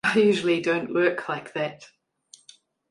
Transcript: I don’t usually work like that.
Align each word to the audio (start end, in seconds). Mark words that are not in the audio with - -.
I 0.03 0.15
don’t 0.15 0.25
usually 0.25 0.63
work 0.91 1.29
like 1.29 1.53
that. 1.53 1.91